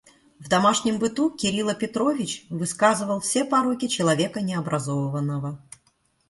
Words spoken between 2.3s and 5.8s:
выказывал все пороки человека необразованного.